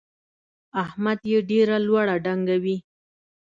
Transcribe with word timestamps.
احمد 0.83 1.19
يې 1.31 1.39
ډېره 1.49 1.75
لوړه 1.87 2.15
ډنګوي. 2.25 2.77